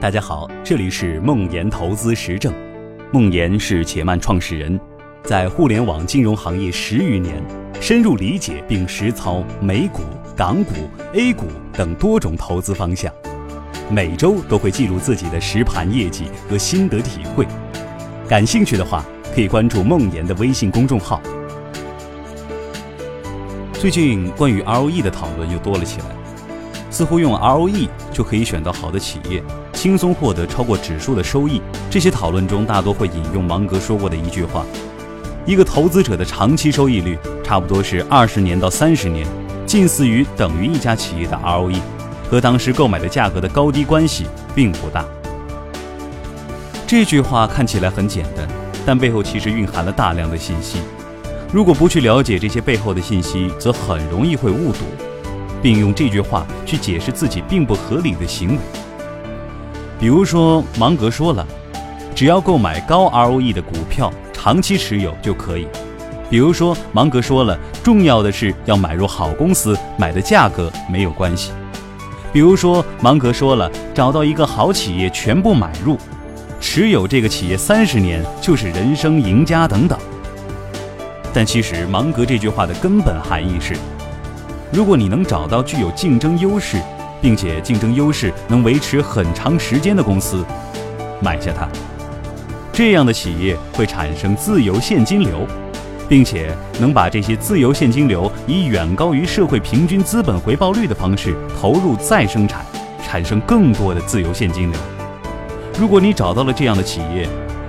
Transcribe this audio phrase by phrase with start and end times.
[0.00, 2.54] 大家好，这里是梦岩投资实证。
[3.12, 4.78] 梦岩是且慢创始人，
[5.24, 7.42] 在互联网金融行业十余年，
[7.80, 10.02] 深入理解并实操美股、
[10.36, 10.74] 港股、
[11.14, 13.12] A 股等多种投资方向，
[13.90, 17.44] 每周都会记录自己的实盘业绩和心得体会。
[18.28, 19.04] 感兴趣的话，
[19.34, 21.20] 可以关注梦岩的微信公众号。
[23.72, 26.06] 最近关于 ROE 的讨论又多了起来，
[26.88, 29.42] 似乎用 ROE 就可以选到好的企业。
[29.78, 31.62] 轻松获得超过指数的收益。
[31.88, 34.66] 这些讨论中大多会引用芒格说过的一句话：
[35.46, 39.24] 一个投资者的长期收益率差不多是二十年到三十年，
[39.66, 41.78] 近似于等于一家企业的 ROE，
[42.28, 45.04] 和当时购买的价格的高低关系并不大。
[46.84, 48.48] 这句话看起来很简单，
[48.84, 50.78] 但背后其实蕴含了大量的信息。
[51.52, 54.80] 如果不去了解这些背后的信息，则很容易会误读，
[55.62, 58.58] 并用这句话去解释自己并不合理的行为。
[60.00, 61.44] 比如说，芒格说了，
[62.14, 65.66] 只要购买高 ROE 的股票，长期持有就可以。
[66.30, 71.50] 比如说，芒格说了，重要的是要买入好公司，买的价格没有关系。
[72.32, 75.98] 比如说，芒格说了，找到一个好企业全部买入，
[76.60, 79.98] 持有这个企业三十年就是人生赢家等等。
[81.32, 83.74] 但其实，芒格这句话的根本含义是，
[84.70, 86.80] 如果你能找到具有竞争优势。
[87.20, 90.44] 并且竞争优势能维持很长时间的公司，
[91.20, 91.68] 买下它，
[92.72, 95.46] 这样的企业会产生自由现金流，
[96.08, 102.64] 并且能把这些自由现金流以远高于社会平均资本回报率的方式投入再生产，
[103.04, 104.80] 产生更多的自由现金流。
[105.78, 107.28] 如果你找到了这样的企业，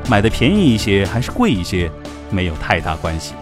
[0.10, 1.92] 买的便宜一些还是贵一些，
[2.32, 3.34] 没有太大关系。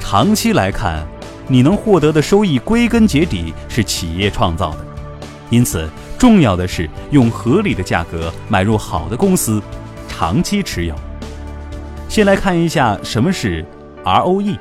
[0.00, 1.06] 长期来看。
[1.48, 4.78] 你能获得的收益，归根结底是企业创造的，
[5.48, 9.62] 因此重要的是用合理的价格买入好的公司，
[10.08, 10.94] 长期持有。
[12.08, 13.64] 先来看一下什么是
[14.04, 14.56] ROE。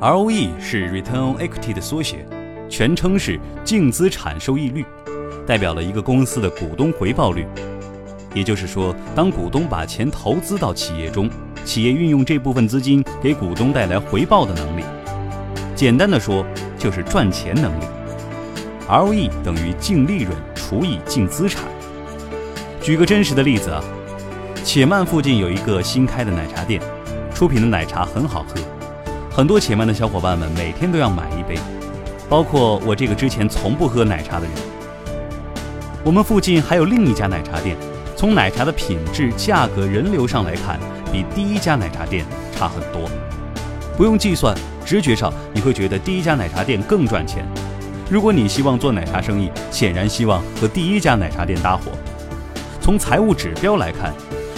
[0.00, 2.26] ROE 是 Return on Equity 的缩写，
[2.68, 4.84] 全称是净资产收益率，
[5.46, 7.46] 代表了一个公司的股东回报率。
[8.34, 11.28] 也就是说，当股东把钱投资到企业中，
[11.64, 14.82] 企业运用这部分资金给股东带来回报的能力。
[15.80, 16.44] 简单的说，
[16.78, 17.84] 就是赚钱能力。
[18.86, 21.64] ROE 等于净利润除以净资产。
[22.82, 23.82] 举个真实的例子啊，
[24.62, 26.82] 且慢附近有一个新开的奶茶店，
[27.34, 28.60] 出品的奶茶很好喝，
[29.34, 31.58] 很多且慢的小伙伴们每天都要买一杯，
[32.28, 34.54] 包括我这个之前从不喝奶茶的人。
[36.04, 37.74] 我们附近还有另一家奶茶店，
[38.14, 40.78] 从奶茶的品质、价格、人流上来看，
[41.10, 43.10] 比第一家奶茶店差很多。
[44.00, 44.56] 不用计算。
[44.82, 47.44] 直觉上，你会觉得第一家奶茶店更赚钱。
[48.08, 51.92] 如果你希望做奶茶生意，显然希望和第一家奶茶店搭伙。
[52.80, 54.14] 从财务指标来看，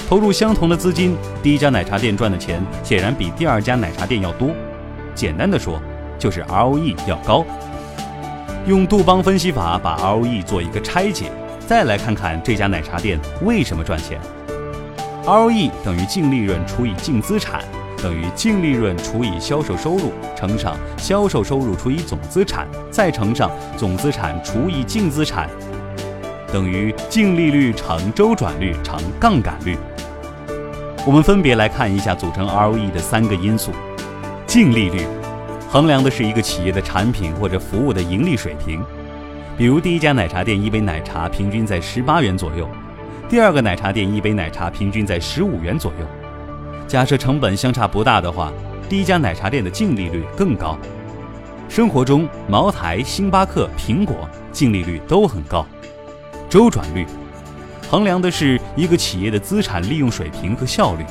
[0.08, 4.50] 投入相同的资金，第一家奶茶店赚的钱显然比第二家奶茶店要多。
[5.12, 5.82] 简单的说，
[6.20, 7.44] 就是 ROE 要高。
[8.64, 11.32] 用杜邦分析法把 ROE 做一个拆解，
[11.66, 14.20] 再来看看这家奶茶店为什么赚钱。
[15.24, 17.64] ROE 等于净利润除以净资产。
[18.02, 25.48] 等于净利润除以销售收入乘上销售收入除以总资产，再乘上总资产除以净资产，
[26.52, 29.78] 等于净利率乘周转率乘杠杆率。
[31.06, 33.70] 我们分别来看一下组成 ROE 的三个因素。
[34.46, 35.06] 净利率
[35.68, 38.84] 衡量的是一个企业的产品或者服务的盈利水平，
[39.56, 42.68] 比如第一家奶茶店一杯奶茶平均在十八元左右，
[43.28, 46.21] 第二个奶茶店一杯奶茶平均在十五元左右。
[46.92, 48.52] 假设成本相差不大的话，
[48.86, 50.76] 第一家奶茶店的净利率更高。
[51.66, 55.66] 生活中，茅台、星巴克、苹果净利率都很高。
[56.50, 57.06] 周转率
[57.88, 61.04] 衡量的是一个企业的资产利用水平和效率。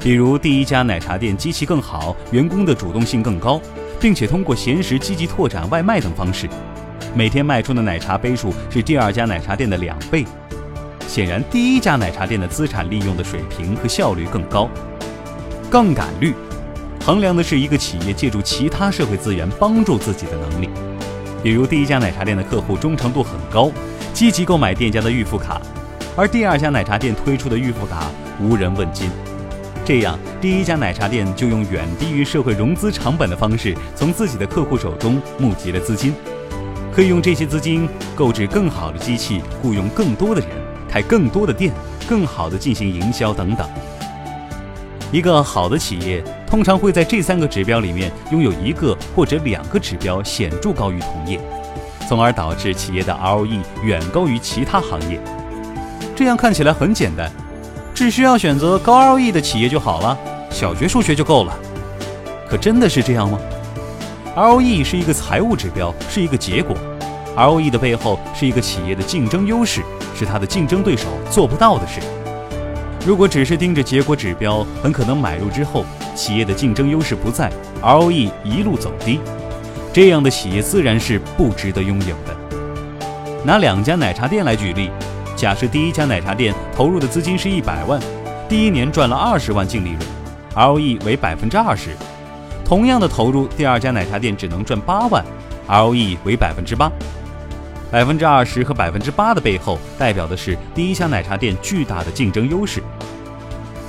[0.00, 3.60] 比如，第一家奶茶店机器更好，员工的主动性更高，
[3.98, 6.48] 并且通过闲时积极拓展外卖等方式，
[7.16, 10.24] 每天卖出的奶茶杯数是第二家奶茶店的两倍。
[11.08, 14.70] 显然，第一家奶茶店的资产利用的水平和效率更高。
[15.70, 16.34] 杠杆率
[17.06, 20.68] 衡量的是一个企业借助其他社会资源帮助自己的能力，
[21.44, 23.70] 比如第一家奶茶店的客户忠诚度很高，
[24.12, 25.62] 积极购买店家的预付卡，
[26.16, 29.08] 而第二家奶茶店推出的预付卡无人问津，
[29.84, 36.12] 这样第一家奶茶店就用远低于社会融资成本的方式从自己的客户手中募集了资金，
[36.92, 40.50] 可以用这些资金购置更好的机器，雇佣更多的人，
[40.88, 41.72] 开更多的店，
[42.08, 43.66] 更好的进行营销等等。
[45.12, 51.40] 一个好的企业通常会在这三个指标里面拥有一个或者两个指标显著高于同业，
[52.08, 55.20] 从而导致企业的 ROE 远高于其他行业。
[56.14, 57.30] 这样看起来很简单，
[57.92, 60.16] 只需要选择高 ROE 的企业就好了，
[60.48, 61.58] 小学数学就够了。
[62.48, 63.38] 可真的是这样吗
[64.36, 66.76] ？ROE 是一个财务指标，是一个结果。
[67.36, 69.82] ROE 的背后是一个企业的竞争优势，
[70.16, 72.00] 是它的竞争对手做不到的事。
[73.06, 77.50] 如果只是盯着结果指标，很可能买入之后，企业的竞争优势不在
[77.82, 79.18] ，ROE 一路走低，
[79.90, 82.36] 这样的企业自然是不值得拥有的。
[83.42, 84.90] 拿两家奶茶店来举例，
[85.34, 87.98] 假设第一家奶茶店投入的资金是一百万，
[88.50, 90.00] 第一年赚了二十万净利润
[90.54, 91.96] ，ROE 为百分之二十。
[92.66, 95.24] 同样的投入，第二家奶茶店只能赚八万
[95.66, 96.92] ，ROE 为百分之八。
[97.90, 102.79] 百分之二十和百分之八的背后，代表的是第一家奶茶店巨大的竞争优势。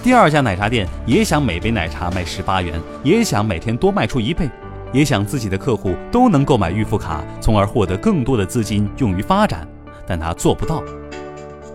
[0.03, 4.50] 第二家奶茶店也想每杯奶茶卖十八元，也想每天多卖出一倍，
[4.92, 9.68] 也想自己的客户都能购买预付卡，从而获得更多的资金用于发展，
[10.07, 10.83] 但他做不到。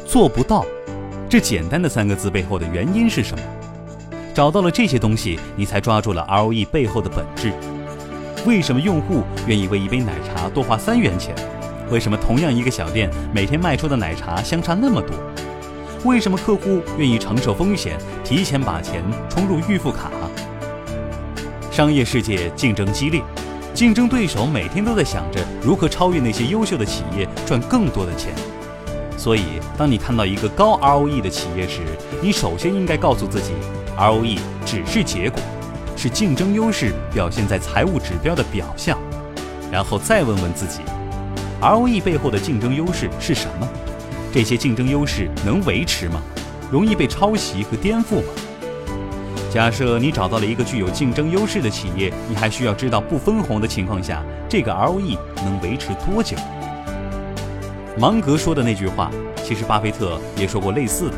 [0.05, 0.67] 做不到，
[1.29, 3.45] 这简单的三个字背后的原因是什么？
[4.35, 7.53] 找到了这些东西，你才抓住了 ROE 背后的本质。
[8.45, 11.33] 为什么用户愿意为一杯奶茶多花三元钱？
[11.93, 15.15] 为什么同样一个小店每天卖出的奶茶相差那么多？
[16.07, 20.09] 为什么客户愿意承受风险，提前把钱充入预付卡？
[21.73, 23.21] 商业世界竞争激烈，
[23.75, 28.33] 竞争对手每天都在想着如何超越那些优秀的企业，赚更多的钱。
[29.19, 29.43] 所以，
[29.77, 31.81] 当你看到一个高 ROE 的企业时，
[32.23, 33.51] 你首先应该告诉自己
[33.99, 35.41] ，ROE 只是结果，
[35.97, 38.97] 是竞争优势表现在财务指标的表象。
[39.73, 40.83] 然后再问问自己。
[41.61, 43.69] ROE 背后的竞争优势是什么？
[44.37, 46.21] 这些竞争优势能维持吗？
[46.71, 48.35] 容易被抄袭和颠覆吗？
[49.51, 56.37] 假设你找到了一个具有竞争优势的企业，你还需要知道不分红的情况下，这个 ROE 能维持多久？
[57.99, 59.11] 芒格说的那句话，
[59.43, 61.17] 其实巴菲特也说过类似的：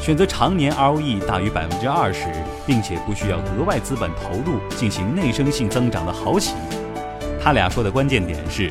[0.00, 2.26] 选择常年 ROE 大于百分之二十，
[2.64, 6.78] 并且不需要额外资本投入进行内生性增长的好企业。
[7.42, 8.70] 他俩说的关键点是。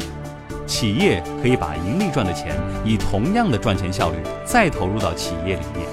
[0.69, 2.55] 企业可以把盈利赚的钱
[2.85, 5.87] 以同样的赚钱效率再投入到企业里面。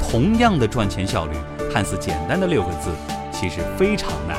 [0.00, 1.36] 同样的赚钱效率，
[1.72, 2.90] 看似简单的六个字，
[3.30, 4.36] 其实非常难。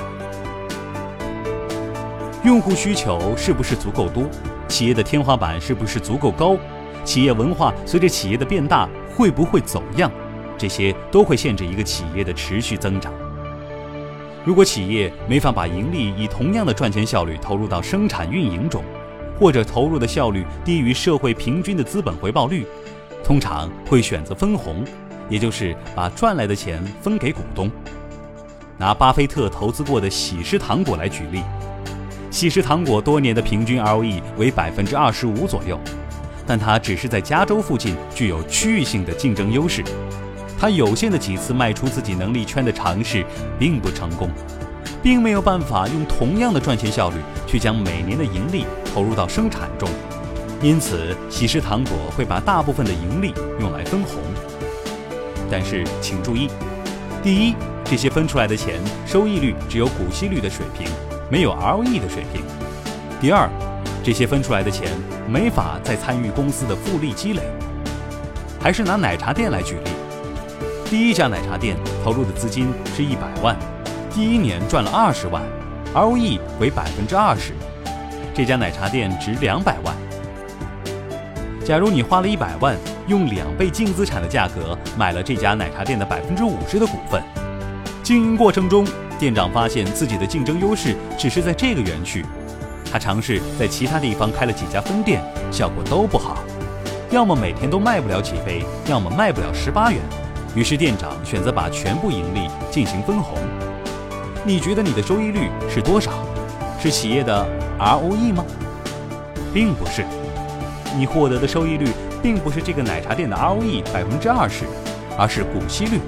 [2.43, 4.25] 用户需求是不是足够多？
[4.67, 6.57] 企业的天花板是不是足够高？
[7.05, 10.11] 企业文化随着企业的变大会不会走样？
[10.57, 13.13] 这些都会限制一个企业的持续增长。
[14.43, 18.83] 如果企业没法把盈利以同样的赚钱效率投入到生产运营中，
[19.39, 22.65] 或者投入的效率低于社会平均的资本回报率，
[23.23, 24.83] 通常会选择分红，
[25.29, 27.71] 也就是把赚来的钱分给股东。
[28.77, 31.41] 拿巴菲特投资过的喜诗糖果来举例，
[32.29, 35.79] 喜诗糖果多年的平均 ROE 为百分之二十五左右，
[36.45, 39.83] 但它只是在加州附近具有区域性的竞争优势。
[40.57, 43.25] 它有限的几次迈出自己能力圈的尝试
[43.57, 44.29] 并不成功。
[45.01, 47.15] 并没有办法用同样的赚钱效率
[47.47, 49.89] 去将每年的盈利投入到生产中，
[50.61, 54.21] 因此喜事糖果会把大部分的盈利用来分红。
[55.49, 56.49] 但是请注意，
[57.23, 57.55] 第一，
[57.85, 58.75] 这些分出来的钱
[59.05, 60.87] 收益率只有股息率的水平，
[61.29, 62.43] 没有 ROE 的水平；
[63.19, 63.49] 第二，
[64.03, 64.89] 这些分出来的钱
[65.27, 67.41] 没法再参与公司的复利积累。
[68.61, 69.91] 还是拿奶茶店来举例，
[70.89, 73.57] 第一家奶茶店投入的资金是一百万。
[74.11, 75.41] 第一年赚了二十万
[75.93, 77.53] ，ROE 为百分之二十。
[78.33, 79.95] 这家奶茶店值两百万。
[81.63, 82.75] 假如你花了一百万，
[83.07, 87.21] 用两倍净资产的价格买了这家奶茶店的百分之五十的股份，
[88.01, 88.85] 经营过程中，
[89.19, 92.25] 店长发现自己的竞争优势只是在这个园区，
[92.91, 96.39] 他尝试在其他地方开了几家分店，效果都不好，
[97.11, 100.01] 要么每天都卖不了几杯，要么卖不了十八元。
[100.55, 103.37] 于是店长选择把全部盈利进行分红。
[104.45, 106.11] 你觉得你的收益率是多少？
[106.81, 107.45] 是企业的
[107.77, 108.45] ROE 吗？
[109.53, 110.05] 并不是，
[110.95, 111.89] 你获得的收益率
[112.23, 114.65] 并不是这个奶茶店的 ROE 百分之二十，
[115.17, 115.99] 而是股息率，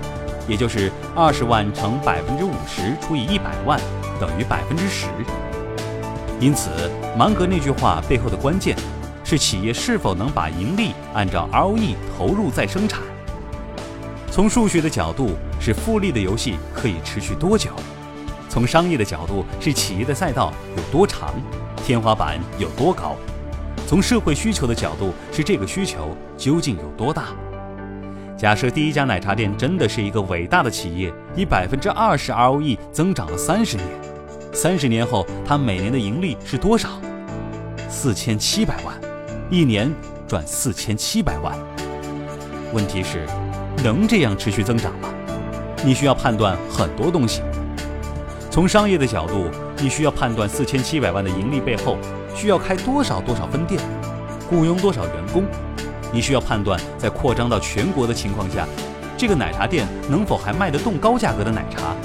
[0.47, 3.77] 也就是二十万乘百分之五十除以一百万
[4.17, 5.07] 等于百分之十。
[6.39, 6.69] 因此，
[7.17, 8.75] 芒格那句话背后的关键
[9.25, 13.01] 是企业是否能把盈利按照 ROE 投入再生产。
[14.31, 17.71] 从数学的角度，是复利的游戏可以持续多久？
[18.51, 21.34] 从商业的角度，是企业的赛道有多长，
[21.77, 23.15] 天花板有多高；
[23.88, 27.27] 从社会需求的角度，是这个需求究竟有多大。
[28.38, 33.88] 假设第一家奶茶店真的是一个伟大的企业，以百分之二十 ROE 增长了三十年，
[34.51, 36.89] 三十年后它每年的盈利是多少？
[37.88, 38.93] 四千七百万，
[39.50, 39.89] 一年
[40.27, 41.58] 赚四千七百万。
[42.74, 43.25] 问题是，
[43.81, 45.08] 能这样持续增长吗？
[45.86, 47.41] 你需要判断很多东西。
[48.51, 51.98] 从商业的角度，你需要判断四千七百万的盈利背后
[52.36, 53.81] 需要开多少多少分店，
[54.50, 55.46] 雇佣多少员工。
[56.12, 58.67] 你需要判断在扩张到全国的情况下，
[59.17, 61.96] 这个奶茶店能否还卖得动高价格的奶茶，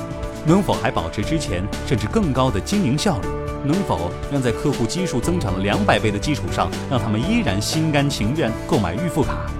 [0.47, 3.27] 能否还保持之前甚至更高的经营效率，
[3.65, 9.51] 能否让在客户基数增长了两百倍的基础上，让他们依然心甘情愿购买预付卡。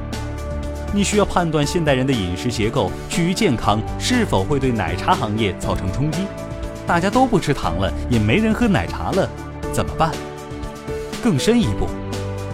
[0.95, 6.21] 你需要判断现代人的饮食结构趋于健康，是否会对奶茶行业造成冲击。
[6.87, 9.29] 大家都不吃糖了，也没人喝奶茶了，
[9.73, 10.13] 怎么办？
[11.23, 11.89] 更深一步，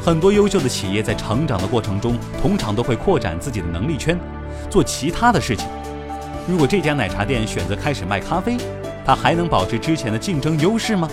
[0.03, 4.19] 很多优秀的企业在成长的过程中，通常都会扩展自己的能力圈，
[4.71, 5.69] 做其他的事情。
[6.49, 8.57] 如果这家奶茶店选择开始卖咖啡，
[9.05, 11.09] 它还能保持之前的竞争优势吗？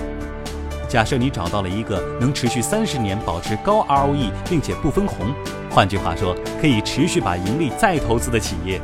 [0.87, 5.27] 假设你找到了一个能持续三十年保持高 ROE 并且不分红，
[5.69, 8.79] 换句话说，可以持续把盈利再投资的企业，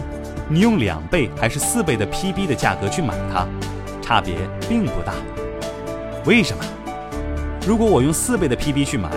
[0.50, 3.48] 你用两倍还是四倍的 PB 的价格去买它，
[4.06, 4.36] 差别
[4.70, 5.14] 并不大。
[6.26, 6.64] 为什么？
[7.68, 9.10] 如果我用四倍的 PB 去买，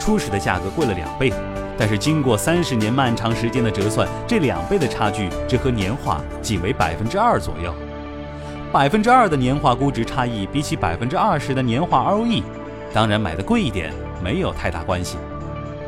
[0.00, 1.30] 初始的价格贵了两倍，
[1.76, 7.74] 但是经过三十年漫长时间的折算，这两倍的差距只和年化仅为百分之二左右。
[8.72, 12.42] 百分之二的年化估值差异，比起百分之二十的年化 ROE，
[12.94, 15.18] 当然买的贵一点没有太大关系。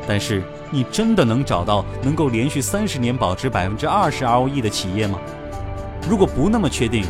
[0.06, 5.18] 但是你真的能找到能够连续三十年保持百分之二十 ROE 的企业吗？
[6.06, 7.04] 如果不那么确定，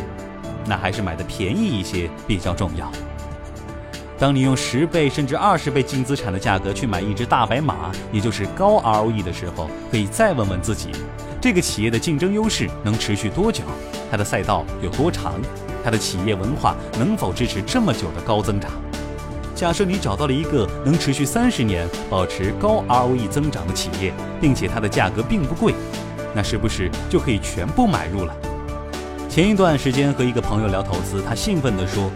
[0.67, 2.91] 那还是买的便宜一些比较重要。
[4.19, 10.89] 当你用十倍甚至二十倍净资产的价格去买一只大白马，也就是高 ROE 的时候，可以再问问自己，
[11.39, 13.63] 这个企业的竞争优势能持续多久？
[14.09, 15.33] 它的赛道有多长？
[15.83, 18.71] 它的企业文化能否支持这么久的高增长？
[19.53, 25.75] 假设你找到了一个能持续三十年保持高 ROE 增长的企业，并且它的价格并不贵，
[26.33, 28.35] 那是不是就可以全部买入了？
[29.37, 32.11] 前一段时间和一个朋友聊投资，他兴奋地说：“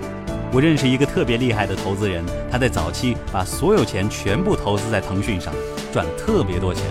[0.51, 5.53] 我认识一个特别厉害的投资人，他在早期把所有钱全部投资在腾讯上，
[5.93, 6.83] 赚了特别多钱，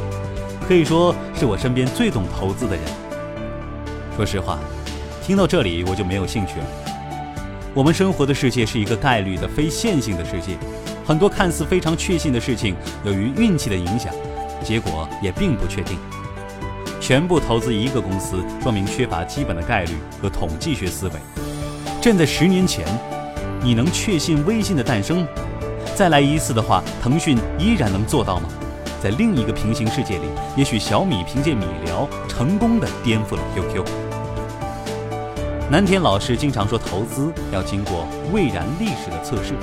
[0.69, 2.85] 可以说是我身边最懂投资的人。”
[4.17, 4.61] 说实话。
[5.21, 6.67] 听到这里，我就没有兴趣了。
[7.75, 10.57] 我们生活的世界是一个概率的非线性的世界，
[11.05, 14.15] 很多看似非常确信的事情，由于运气的影响，
[14.63, 15.99] 结果也并不确定。
[17.01, 21.15] 全部投资一个公司，说明缺乏基本的概率和统计学思维。
[22.01, 22.87] 站在十年前，
[23.63, 25.27] 你能确信微信的诞生？
[25.97, 28.49] 再来一次的话，腾讯依然能做到吗？
[29.03, 30.27] 在另一个平行世界里，
[30.57, 33.83] 也许小米凭借米聊成功的颠覆了 QQ。
[35.71, 39.55] 南田老师经常说，投资要经过未然历史的测试。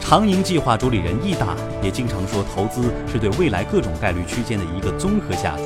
[0.00, 5.64] 长盈计划主理人易大也经常说，投资是对未来各种概率区间的一个综合下注，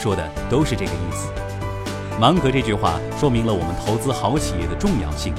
[0.00, 1.28] 说的都是这个意思。
[2.18, 5.34] 芒格这句话说明了我们投资好企业的重要性，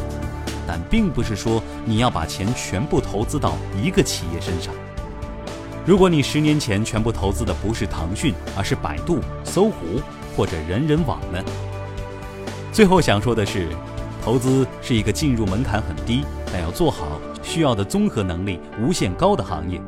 [0.67, 4.71] 但并不是说你要把钱全部投资到一个企业身上。
[5.83, 9.99] 如果你十年前全部投资的不是腾讯，而是百度、搜狐
[10.37, 11.43] 或者人人网呢？
[12.71, 13.67] 最后想说的是，
[14.23, 19.81] 投资是一个进入门槛很低，但要做好需要的综合能力无限高的行业。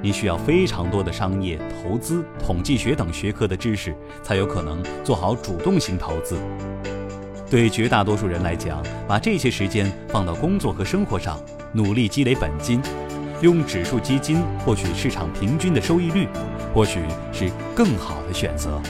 [0.00, 6.38] 你需要非常多的商业、投资、统计学等学科的知识，才有可能做好主动型投资。
[7.50, 11.40] 对绝大多数人来讲，把这些时间放到工作和生活上，
[11.72, 12.80] 努力积累本金，
[13.40, 16.28] 用指数基金获取市场平均的收益率，
[16.74, 17.00] 或许
[17.32, 18.80] 是更好的选择。